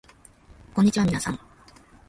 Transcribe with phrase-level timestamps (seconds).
[0.73, 1.39] こんにちはみなさん